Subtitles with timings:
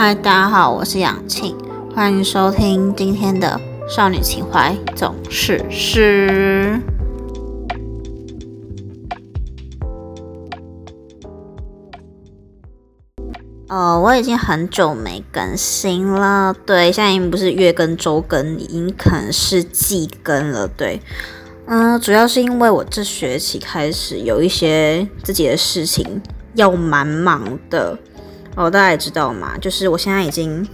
[0.00, 1.56] 嗨，大家好，我是杨庆，
[1.92, 6.80] 欢迎收听今天的少女情怀总是诗。
[13.66, 21.02] 呃，我已经很久没更新了，对，现在已经不是月更、周更，已经可能是季更了，对。
[21.66, 26.22] 嗯，主要是因为我这学期开始有一些自己的事情
[26.54, 27.98] 要蛮忙的。
[28.54, 30.66] 哦，大家也知道嘛，就是我现在已经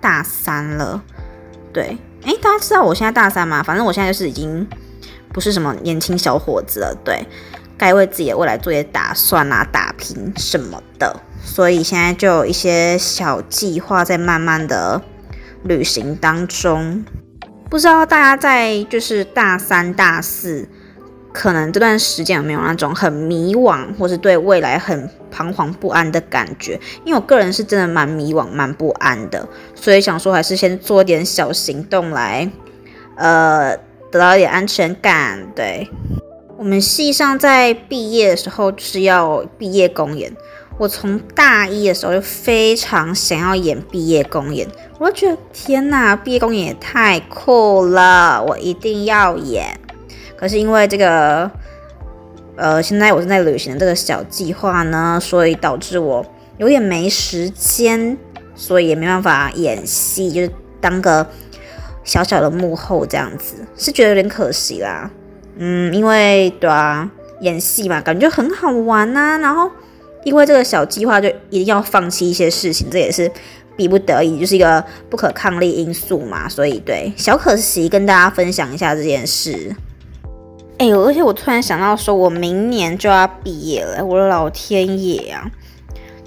[0.00, 1.02] 大三了，
[1.72, 3.62] 对，诶，大家知道我现在大三吗？
[3.62, 4.66] 反正我现在就是已经
[5.32, 7.26] 不是什么年轻小伙子了，对，
[7.76, 15.02] 该为自己的未来做些打算啊，打拼什么的，所以现在就有一些小计划在慢慢的
[15.62, 17.04] 旅行当中。
[17.68, 20.68] 不知道大家在就是大三、大四，
[21.36, 25.10] 可能这段时间有没有那种很迷惘，或是对未来很。
[25.28, 32.50] 彷徨不安的感觉，因为我个人是真的蛮迷惘、蛮不安的，所以想说还是先做点小行动来，
[33.16, 33.76] 呃，
[34.10, 35.46] 得到一点安全感。
[35.54, 35.86] 对，
[36.56, 40.34] 我们系上在毕业的时候就是要毕业公演，
[40.78, 44.66] 我从大一的时候就非常想要演毕业公演，
[44.98, 49.78] 我就觉得天哪，毕业公演也太酷了，我一定要演。
[50.36, 51.50] 可是因为这个。
[52.58, 56.24] 呃，现在我正在旅行的这个小计划呢，所以导致我
[56.56, 58.16] 有点没时间，
[58.54, 61.26] 所以也没办法演戏，就是当个
[62.02, 65.10] 小小的幕后这样子，是觉得有点可惜啦。
[65.58, 67.06] 嗯，因为对啊，
[67.42, 69.36] 演戏嘛，感觉很好玩呐。
[69.36, 69.70] 然后
[70.24, 73.30] 因为这个小计划，就一定要放弃一些事情，这也是
[73.76, 76.48] 逼不得已，就是一个不可抗力因素嘛。
[76.48, 79.76] 所以对，小可惜，跟大家分享一下这件事。
[80.78, 85.50] 哎呦，而且我突然想到，说我明年就要毕业了，我老天爷啊！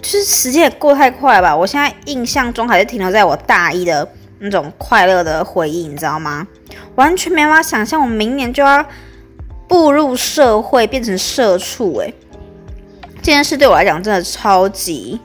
[0.02, 4.08] 就是时间也过太快吧，我现在印象中还是停留在我大一的
[4.40, 6.48] 那种快乐的回忆，你知道吗？
[6.96, 8.84] 完全没法想象我明年就要
[9.68, 11.98] 步入社会，变成社畜。
[11.98, 12.12] 哎，
[13.18, 15.20] 这件事对我来讲真的超级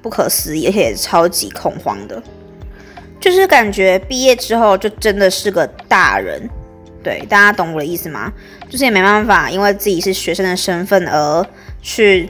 [0.00, 2.22] 不可思议，而且也超级恐慌的，
[3.18, 6.48] 就是感觉毕业之后就真的是个大人。
[7.02, 8.30] 对，大家懂我的意思吗？
[8.68, 11.46] 就是也没办法，因为自己是学生的身份而
[11.80, 12.28] 去，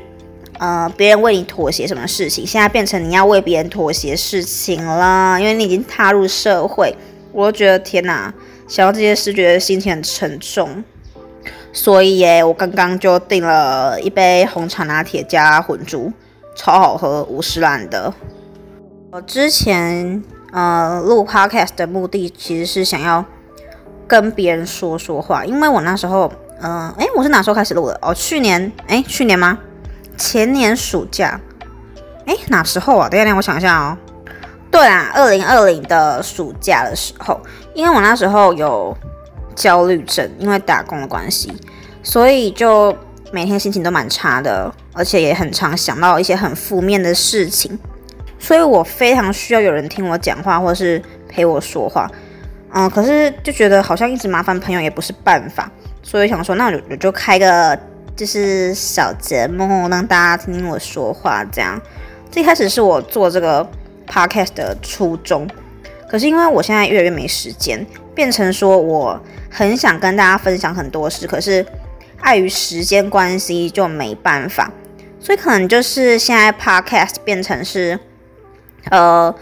[0.59, 6.94] 呃，别人为你妥协什么事情，现在变成你要为别人妥协事情了，因为你已经踏入社会。
[7.32, 8.32] 我就觉得天哪，
[8.69, 10.84] 想到这些事，觉得心情很沉重。
[11.72, 16.12] 所以耶，我刚刚就订了一杯红茶拿铁加混珠，
[16.55, 18.15] 超好喝，五十兰的。
[19.10, 20.22] 我之前
[20.53, 23.25] 呃录 podcast 的目的其实是想要。
[24.08, 26.32] 跟别人说说话，因为我那时候，
[26.62, 27.98] 嗯，哎，我是哪时候开始录的？
[28.00, 29.58] 哦，去年，哎，去年吗？
[30.16, 31.38] 前年暑假，
[32.24, 33.08] 哎，哪时候啊？
[33.08, 33.96] 等一下，我想一下哦。
[34.70, 37.38] 对啊，二零二零的暑假的时候，
[37.74, 38.96] 因为我那时候有
[39.54, 41.52] 焦虑症，因为打工的关系，
[42.02, 42.96] 所以就
[43.30, 47.78] 每天心情都蛮差的，而且也很常想到一些很负面的事情，
[48.38, 52.10] 所以我非常需要有人听我讲话，或是陪我说话。
[52.71, 55.71] 嗯，可是就觉得好像一直麻烦朋友也不是办法，
[56.03, 57.79] 所以想说，那我就开个
[58.15, 61.43] 就是小节目，让大家听听我说话。
[61.51, 61.81] 这样，
[62.31, 63.67] 最开始是我做这个
[64.06, 65.49] podcast 的初衷，
[66.11, 69.19] 可是因为我现在越来越没时间，变成说我
[69.50, 71.65] 很想跟大家分享很多事，可是
[72.21, 74.71] 碍于时间关系就没办法，
[75.19, 77.99] 所以可能就是现在 podcast 变成是，
[78.91, 79.35] 呃。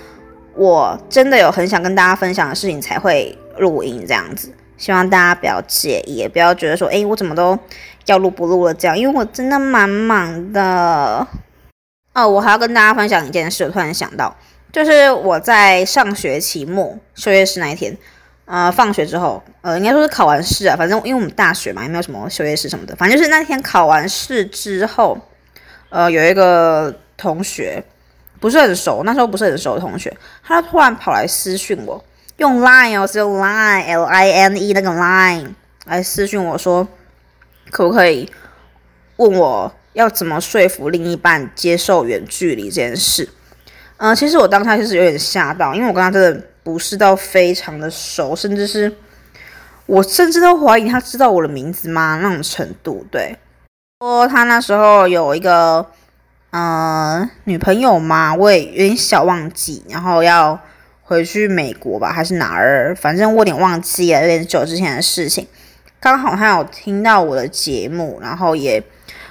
[0.57, 7.59] 我真的有很想跟大家分享的事情才会录音这样子，希望大家不要介意，也不要觉得说，哎，我怎么都
[8.07, 11.27] 要录不录了这样，因为我真的蛮忙的。
[12.15, 14.35] 哦，我还要跟大家分享一件事，我突然想到，
[14.73, 17.95] 就是我在上学期末休业式那一天，
[18.47, 25.19] 呃，放学之后，呃，应该说是考完试啊，反正因为我们大学嘛，也没有什么休业式什么的，反正就是那天考完试之后，
[25.91, 27.85] 呃，有一个同学。
[28.39, 32.05] 不是很熟，那时候不是很熟的同学，他突然跑来私讯我，
[32.37, 35.55] 用 Line 哦，是用 Line，L I N E 那个 Line
[35.87, 36.87] 来私讯我说，
[37.71, 38.31] 可不可以
[39.17, 43.29] 问我要怎么说服另一半接受远距离这件事？
[43.97, 48.95] 嗯，其实我当下就是有点吓到，因为我跟他真的不是到非常的熟，甚至是
[49.87, 53.07] 我甚至都怀疑他知道我的名字吗那种程度。
[53.11, 53.37] 对，
[54.01, 55.87] 说他那时候有一个。
[56.51, 60.59] 呃，女朋友嘛，我也有点小忘记，然后要
[61.03, 62.95] 回去美国吧，还是哪儿？
[62.97, 65.47] 反正我有点忘记了，有点久之前的事情。
[66.01, 68.83] 刚好他有听到我的节目，然后也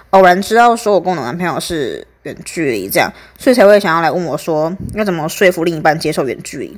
[0.09, 6.77] 偶然知道说我跟我男朋友是远距离，这样，所以才会想要来问我说要怎么说服另一半接受远距离。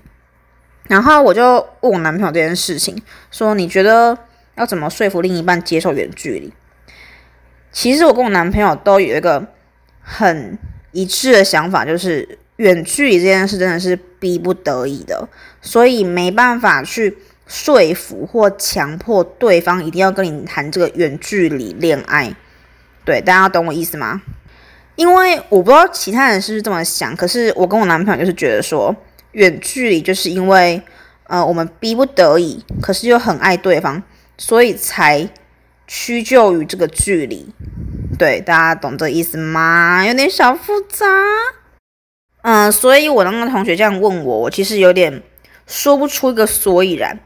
[0.87, 3.01] 然后我就问我男朋友这件事情，
[3.31, 4.17] 说你觉得
[4.55, 6.53] 要怎么说服另一半接受远距离？
[7.71, 9.45] 其实我跟我男朋友都有一个
[10.09, 10.57] 很
[10.93, 15.27] 一致的想法，就是远距离这件事真的是逼不得已的，
[15.61, 22.33] 所以没办法去说服或强迫对方一定要跟你谈这个远距离恋爱。
[23.03, 24.21] 对，大家懂我意思吗？
[24.95, 28.95] 因为我不知道其他人是不是这么想，可是我跟我男朋友就是觉得说。
[29.33, 30.81] 远距离就是因为，
[31.27, 34.01] 呃，我们逼不得已，可是又很爱对方，
[34.35, 35.29] 所以才
[35.85, 37.53] 屈就于这个距离。
[38.17, 40.05] 对，大家懂这意思吗？
[40.05, 41.05] 有点小复杂。
[42.41, 45.21] 嗯，所以我那个同学这样问我，我其实有点
[45.65, 47.19] 说不出一个所以然，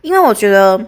[0.00, 0.86] 因为我觉得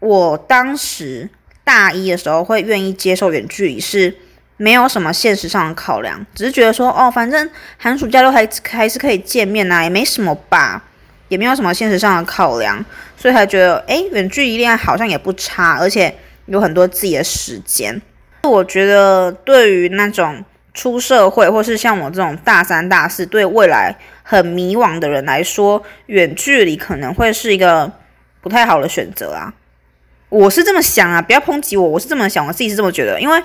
[0.00, 1.30] 我当时
[1.64, 4.16] 大一的时候会愿意接受远距离是。
[4.58, 10.84] 没有什么现实上的考量，只是觉得说，哦，反正寒暑假都还还是可以见面呐，也没什么吧，
[11.26, 12.84] 也没有什么现实上的考量，
[13.16, 16.14] 所以才觉得，哎，远距离恋爱好像也不差，而且
[16.46, 18.00] 有很多自己的时间。
[18.48, 20.44] 我觉得对于那种
[20.74, 27.90] 出社会或是像我这种大三大四对未来很迷惘的人来说，远距离可能会是一个
[28.40, 29.52] 不太好的选择啊。
[30.28, 33.42] 我是这么想啊，不要抨击我，我是这么想，我自己是这么觉得，因为。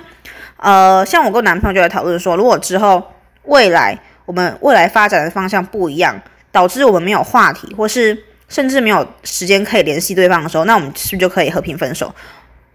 [0.60, 3.12] 呃，像我跟我男朋友就在讨论说，如果之后
[3.44, 3.96] 未来
[4.26, 6.20] 我们未来发展的方向不一样，
[6.52, 8.18] 导致我们没有话题，或是
[8.50, 12.12] 甚至没有时间可以联系对方的时候，那我们是不是就可以和平分手？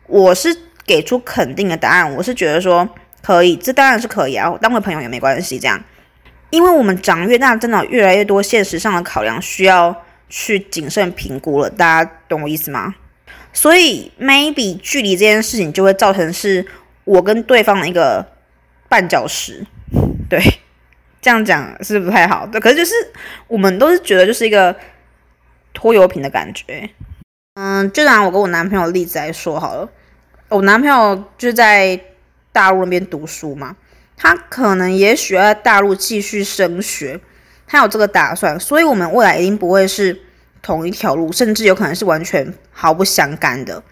[0.07, 2.89] 我是给出肯定的答案，我是觉得说
[3.23, 5.83] 可以，这当然是可以啊，当个朋友也没关系，这样，
[6.51, 12.95] 因为我们长越大，真的越来越多现实上的考量需要去谨慎评估了，大家懂我意思吗？
[13.53, 16.67] 所以 maybe 距离这件事情就会造成是。
[17.05, 18.25] 我跟对方的一个
[18.89, 19.67] 绊脚石，
[20.31, 20.41] 对，
[21.21, 22.47] 这样讲是不太好。
[22.47, 22.95] 对，可是就是
[23.49, 24.77] 我们都是觉得就是一个
[25.75, 26.89] 拖油瓶的感觉。
[27.55, 29.89] 嗯，就拿我跟我男朋友例子来说好了，
[30.53, 31.99] 我男朋友就在
[32.53, 33.75] 大陆那边读书嘛，
[34.19, 37.19] 他可能也许要在大陆继续升学，
[37.67, 40.21] 他有这个打算，所以我们未来一定不会是
[40.61, 43.83] 同一条路，甚至有可能是完全毫不相干的。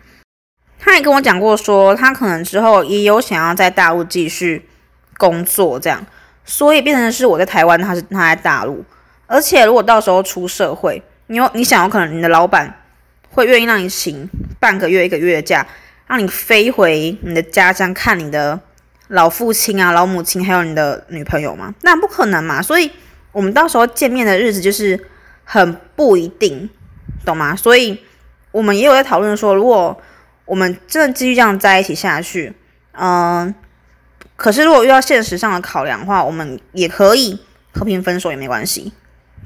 [0.78, 4.68] 他也跟我讲过，说他可能之后也有想要在大陆继续
[5.16, 6.04] 工作，这样，
[6.44, 8.84] 所以变成是我在台湾，他是他在大陆。
[9.26, 12.82] 而且如果到时候出社会，你有你想有可能你的老板
[13.30, 14.28] 会愿意让你请
[14.58, 15.66] 半个月、一个月的假，
[16.10, 18.58] 让你飞回你的家乡看你的
[19.06, 21.72] 老父亲啊、老母亲，还有你的女朋友吗？
[21.82, 22.60] 那不可能嘛。
[22.60, 22.90] 所以
[23.30, 25.06] 我们到时候见面的日子就是
[25.44, 26.68] 很不一定，
[27.24, 27.54] 懂吗？
[27.54, 27.96] 所以
[28.50, 29.96] 我们也有在讨论说，如果
[30.46, 32.52] 我们真的继续这样在一起下去，
[32.90, 33.54] 嗯，
[34.34, 37.38] 可是如果遇到现实上的考量的话，我们也可以
[37.72, 38.92] 和平分手也没关系，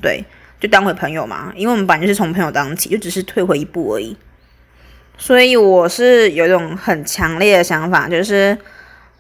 [0.00, 0.24] 对，
[0.58, 4.16] 就当回朋友嘛，因为我们本来就是从朋友当起，就只是退回一步而已。
[5.16, 8.56] 所以我是有一种很强烈的想法，就是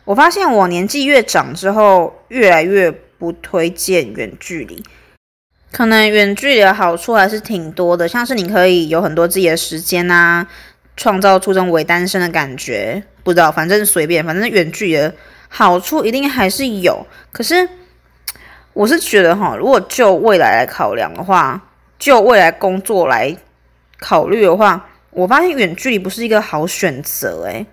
[0.04, 4.82] 我发现我年纪越长之后，越来越不推荐远距离。
[5.72, 10.46] 可能远距离的好处还是挺多的，像是你可以有很多自己的时间啊。
[10.96, 15.12] 创造出这种伪单身的感觉，不知道，反正随便，反正远距离的
[15.48, 17.04] 好处一定还是有。
[17.32, 17.68] 可是，
[18.74, 21.60] 我是觉得哈，如果就未来来考量的话，
[21.98, 23.36] 就未来工作来
[23.98, 27.44] 考虑的话，我发现远距离不是一个好选择。
[27.44, 27.64] 诶，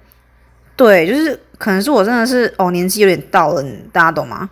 [0.76, 4.50] 对，就是可能是我真的是哦，年纪有点到了，大家懂吗？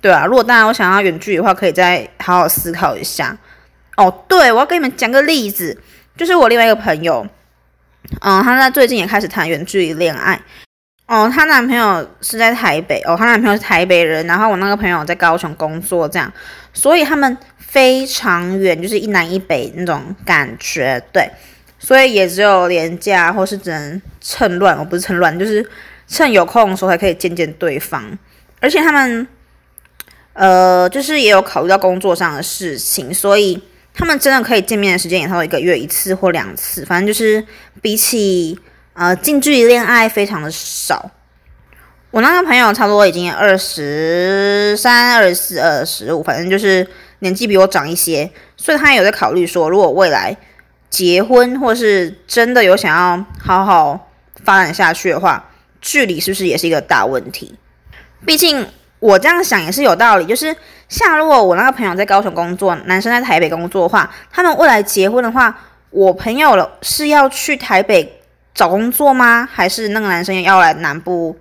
[0.00, 3.36] 对啊，如果大家有想要远距离的话，可以再好好思考一下。
[3.96, 5.78] 哦，对，我要跟你们讲个例子，
[6.16, 7.26] 就是我另外一个朋友。
[8.22, 10.40] 嗯，她在最近也开始谈远距离恋爱。
[11.06, 16.32] 哦，她男朋友是在台北，哦，她男朋友是台北人，然后我那个朋友在高雄工作，这样，
[16.72, 21.30] 所以他们非常远，就是一南一北那种感觉，对，
[21.80, 25.68] 所以也只有廉价或是只能趁乱，我不是趁乱，就是
[26.06, 28.16] 趁有空的时候才可以见见对方，
[28.60, 29.26] 而且他们，
[30.34, 33.60] 呃，就是也有考虑到工作上的事情，所以。
[33.92, 37.44] 他们真的可以见面的时间也差不多一个月一次或两次，反正就是
[37.82, 38.58] 比起
[38.94, 41.10] 呃近距离恋爱非常的少。
[42.12, 46.86] 我那个朋友差不多已经二十三、二十四、二十五，反正就是
[47.18, 50.34] 年纪比我长一些，所以他有在考虑说，如果未来
[50.90, 54.10] 结婚或是真的有想要好好
[54.44, 55.48] 发展下去的话，
[55.80, 57.54] 距离是不是也是一个大问题？
[58.26, 58.66] 毕竟。
[59.00, 60.54] 我这样想也是有道理，就是
[60.86, 68.20] 像如果我那个朋友在高雄工作，男生在台北工作的话，他们未来结婚的话，我朋友了是要去台北
[68.52, 69.48] 找工作吗？
[69.50, 71.34] 还是那个男生要来南部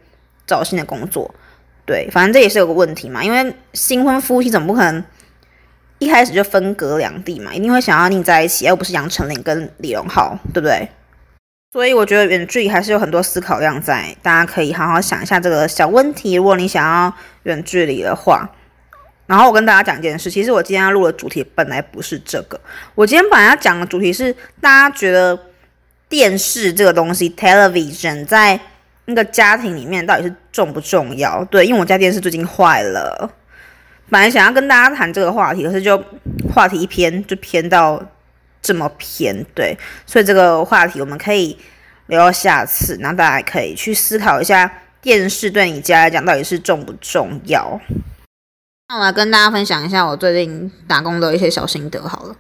[0.48, 1.30] 找新的工作？
[1.86, 5.04] 对，反正这也是有个问题嘛，因为新婚夫妻怎么不可能
[6.00, 7.54] 一开始就分隔两地嘛？
[7.54, 10.90] 一定会想要腻在一起，而不是杨丞琳跟李荣浩，对不对？
[11.72, 16.34] 所以我觉得远距离还是有很多思考量在，大家可以好好想一下这个小问题。
[16.34, 17.14] 如果你想要
[17.44, 18.50] 远距离的话，
[19.28, 22.60] 然后我跟大家讲一件事，其实我今天要录的主题本来不是这个，
[22.96, 25.38] 我今天本来要讲的主题是大家觉得
[26.08, 28.60] 电视这个东西 （television） 在
[29.06, 31.46] 那个家庭里面到底是重不重要？
[31.46, 33.32] 对，因为我家电视最近坏了，
[34.10, 35.98] 本来想要跟大家谈这个话题，可是就
[36.54, 38.02] 话题一偏就偏到。
[38.62, 39.76] 这么偏对，
[40.06, 41.58] 所以这个话题我们可以
[42.08, 44.70] 留到下次，然后大家可以去思考一下
[45.02, 47.80] 电视对你家来讲到底是重不重要。
[48.90, 52.36] 那我来跟大家分享一下我最近打工的一些小心得好了。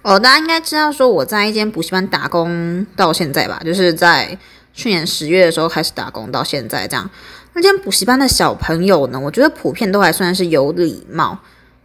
[0.00, 4.38] 哦，大家应该知道说我在一间补习班打工到现在吧，就是在
[4.72, 7.10] 去年十月的时候开始打工到现在这样。
[7.58, 11.36] 那间补习班的小朋友呢，我觉得普遍都还算是有礼貌，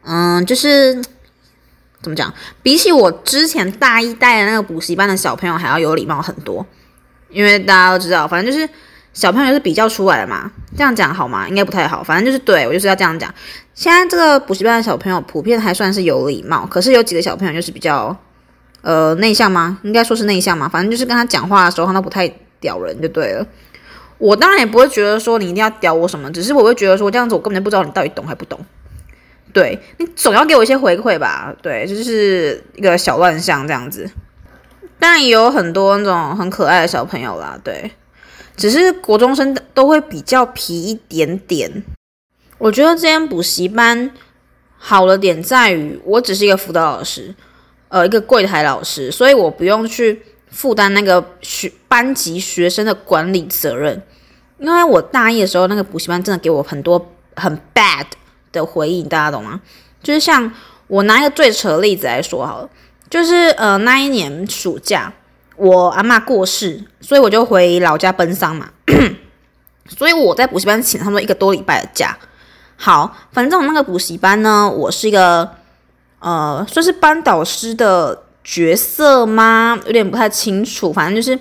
[0.03, 1.01] 嗯，就是。
[1.99, 2.31] 怎么讲？
[2.61, 6.65] 比起我之前大一带的那个补习班的小朋友还要有礼貌很多，
[7.29, 8.69] 因为大家都知道，反正就是
[9.13, 10.51] 小朋友是比较出来的嘛。
[10.75, 11.47] 这样讲好吗？
[11.47, 12.03] 应该不太好。
[12.03, 13.33] 反正就是对我就是要这样讲。
[13.73, 18.13] 现在这个补习班的小朋友普遍还算是有礼貌，可是有几个小朋友就是比较
[18.81, 19.79] 呃内向吗？
[19.83, 20.67] 应该说是内向嘛。
[20.67, 22.27] 反正就是跟他讲话的时候，他都不太
[22.59, 23.47] 屌人就对了。
[24.23, 28.57] 我当然也不会觉得说你一定要屌我什么，只是我会觉得说这样子我根本就不知道你到底懂还不懂。
[29.51, 34.09] 对你总要给我一些回馈吧，对，就是一个小乱象这样子。
[34.97, 37.91] 当然也有很多那种很可爱的小朋友啦，对，
[38.55, 41.83] 只是国中生都会比较皮一点点。
[42.59, 44.09] 我觉得这间补习班
[44.77, 47.35] 好的点在于，我只是一个辅导老师，
[47.89, 50.21] 呃，一个柜台老师，所以我不用去
[50.53, 54.01] 负担那个学班级学生的管理责任。
[54.59, 58.05] 因为我大一的时候，那个补习班真的给我很多很 bad。
[58.53, 59.59] 的回应大家懂吗？
[60.03, 60.53] 就是像
[60.85, 62.69] 我拿一个最扯的例子来说好了，
[63.09, 65.11] 就是呃那一年暑假
[65.55, 68.69] 我阿妈过世，所以我就回老家奔丧嘛，
[69.89, 72.15] 所以我在补习班请他们一个多礼拜的假。
[72.75, 75.49] 好，反正我那个补习班呢，我是一个
[76.19, 79.79] 呃算是班导师的角色吗？
[79.85, 81.39] 有点不太清楚，反正就是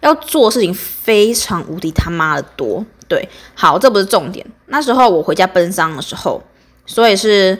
[0.00, 2.84] 要做事情非常无敌他妈的多。
[3.06, 4.44] 对，好，这不是重点。
[4.66, 6.42] 那时候我回家奔丧的时候。
[6.86, 7.56] 所以是，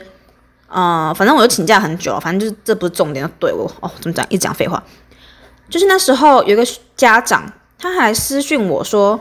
[0.67, 3.25] 呃，反正我就请假很久，反正就是这不是重点。
[3.39, 4.25] 对我哦，怎么讲？
[4.27, 4.83] 一直讲废话。
[5.69, 6.67] 就是那时候有一个
[6.97, 9.17] 家长，他还私讯我说，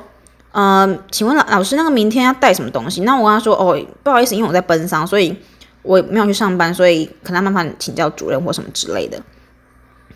[0.50, 3.02] 呃，请问老老师，那个明天要带什么东西？
[3.02, 5.36] 那我跟他说，哦，不好意思，因为我在奔丧，所以
[5.82, 9.22] 我没有去上班，所以可能麻烦请教主任或什么之类的。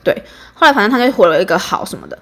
[0.05, 0.15] 对，
[0.53, 2.17] 后来反正他就回了一个好什么的，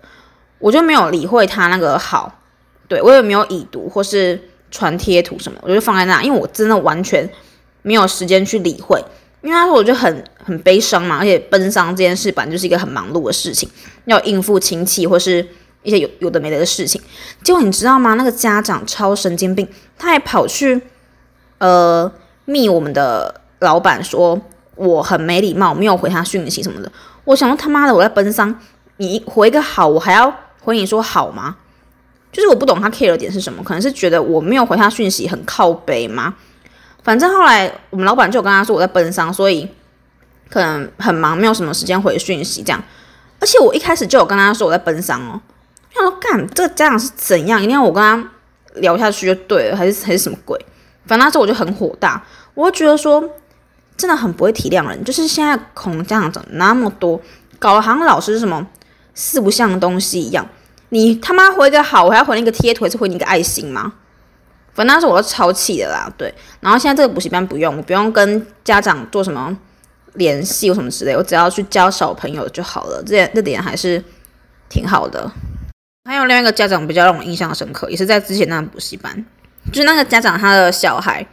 [0.59, 2.41] 我就没有理会他那个好，
[2.89, 7.29] 对我也没有已读或是传贴图什么，我就放在那，因为我真的完全。
[7.85, 8.97] 没有时间去理会，
[9.41, 13.69] 因为他说我就很很悲伤嘛，而且奔丧这件事本来就是一个很忙碌的事情，
[14.05, 15.45] 要应付亲戚或是
[15.83, 17.03] 一些有有的没的的事情。
[17.43, 18.15] 结果你知道吗？
[18.15, 20.81] 那个家长超神经病，他还跑去
[21.59, 22.09] 呃
[22.45, 24.41] 密我们的老板说
[24.77, 26.93] 我很没礼貌，没有回他讯息什么的。
[27.25, 28.59] 我想到他妈的，我在奔丧，
[28.97, 31.57] 你回个好，我还要回你说好吗？
[32.33, 36.35] 就是我不懂他 care 的点是什么，可能是觉得我没有回他讯息很靠背吗？
[37.03, 39.69] 反正后来我们老板就跟他说我在奔丧，所以
[40.49, 42.83] 可能很忙，没有什么时间回讯息这样。
[43.39, 45.41] 而且我一开始就有跟他说我在奔丧哦。
[45.93, 47.63] 他说干这个家长是怎样？
[47.63, 48.31] 一定要我跟他
[48.77, 50.59] 聊下去就对了，还是还是什么鬼？
[51.05, 52.25] 反正那时候我就很火大，
[52.55, 53.23] 我就觉得说
[54.03, 55.05] 真的很不会体谅人。
[55.05, 57.21] 就是现在恐家长长那么多，
[57.61, 58.67] 搞得好像老师是什么
[59.15, 60.45] 四不像的东西一样。
[60.89, 63.93] 你他妈回个好，我还要回你个贴图，还是回你一个爱心吗？
[64.75, 66.35] 反正那时候我都超气的啦，对。
[66.59, 69.57] 然后现在这个补习班不用，我不用跟家长做什么
[70.15, 73.01] 联系或什么之类，我只要去教小朋友就好了。
[73.07, 74.03] 这点这点还是
[74.69, 75.31] 挺好的。
[76.05, 79.25] 还有另外一个家长比较让我印象深刻，也是在之前那个补习班，
[79.71, 81.25] 就是那个家长他的小孩，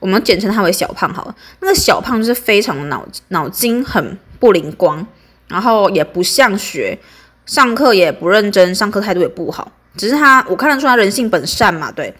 [0.00, 1.36] 我们简称他为小胖好了。
[1.60, 5.06] 那个小胖就是非常脑脑筋很不灵光，
[5.46, 6.98] 然后也不像学，
[7.46, 9.70] 上课也不认真，上课态度也不好。
[9.96, 12.12] 只是他我看得出他人性本善嘛，对。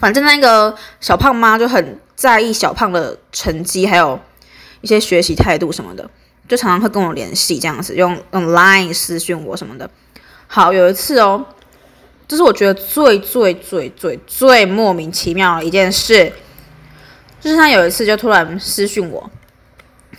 [0.00, 4.18] 反正那个小胖妈就很在意小胖的成绩，还有
[4.80, 6.10] 一些学习态度什么的，
[6.48, 9.88] 就常常会跟我联系，这样子用用 Line 私讯我什么的。
[10.46, 11.46] 好，有一次哦，
[12.26, 16.32] 这是我觉得最最最最最莫名其妙的一件事，
[17.44, 19.30] 就是他有一次就突然私讯我，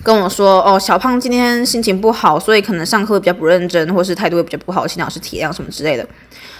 [0.03, 6.07] 跟我说：“哦，小胖今天心情不好，所以可能上课比较不认真，或是态度也比较不好，请老师体谅什么之类的。”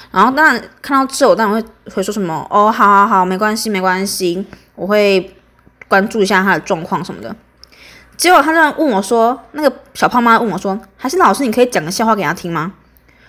[0.09, 4.43] 然后当然看到这，我当然会会说什么哦，好好好，没关系没关系，
[4.73, 5.35] 我会
[5.87, 7.35] 关注一下他的状况什么的。
[8.17, 12.73] 结果他就问我说，那个小胖妈问我说，还是老师你可以讲个笑话给他听吗？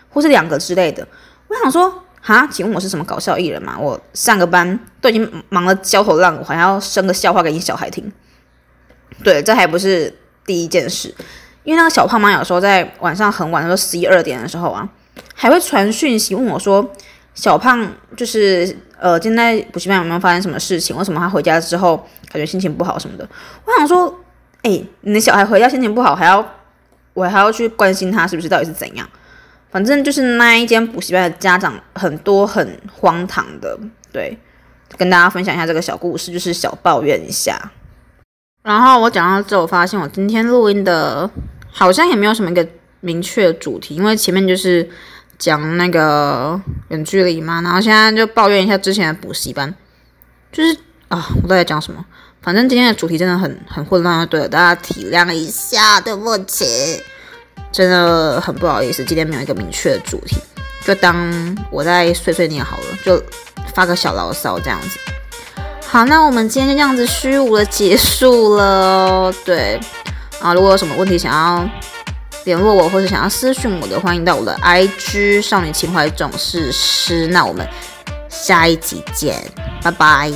[0.08, 1.06] 或是两个之类的。
[1.48, 3.78] 我想说，哈，请问我是什么搞笑艺人吗？
[3.78, 8.10] 我上个班都已经忙得焦头烂额，还要生个笑话给你小孩听？
[9.22, 10.12] 对，这还不是
[10.44, 11.14] 第一件事，
[11.62, 14.88] 因为那个小胖妈有时候在晚上很晚，的时候十一二点的时候啊。
[15.34, 16.92] 还会传讯息问我说
[17.34, 20.96] ：“小胖就是呃，现在补习班有没有发生什么事情？
[20.96, 21.96] 为什么他回家之后
[22.30, 23.26] 感觉心情不好什么的？”
[23.64, 24.14] 我想说
[24.62, 26.46] ：“哎，你的小孩回家心情不好，还要
[27.14, 28.48] 我还要去关心他是不是？
[28.48, 29.08] 到底是怎样？
[29.70, 33.78] 反正就是那一间补习班的家长很多，很荒唐的。
[34.12, 34.38] 对，
[34.96, 37.72] 跟大家分享一下这个小故事，就是小抱怨一下。
[38.62, 41.30] 然后我讲到这，我发现我今天录音的
[41.70, 42.66] 好像也没有什么一个。”
[43.00, 44.88] 明确的主题，因为前面就是
[45.38, 49.72] 讲那个远距离嘛，然后现在就抱怨一下之前的补习班，
[50.50, 52.04] 就是啊，我在讲什么？
[52.42, 57.00] 反正今天的主题真的很很混乱，对了，大家体谅一下，对不起，
[57.76, 60.36] 真的很不好意思，今天没有一个明确的主题，
[60.82, 63.22] 就当我在碎碎念好了，就
[63.74, 64.98] 发个小牢骚这样子。
[65.86, 69.78] 好，那我们今天就这样子虚无的结束了，对，
[70.40, 71.68] 啊，如果有什么问题想要。
[72.44, 77.26] 联络我或者想要私讯我的，欢迎到我的 IG 少女情怀总是诗。
[77.26, 77.66] 那我们
[78.28, 79.34] 下一集见，
[79.82, 80.30] 拜拜。